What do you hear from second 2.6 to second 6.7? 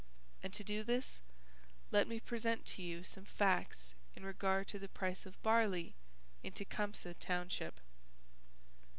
to you some facts in regard to the price of barley in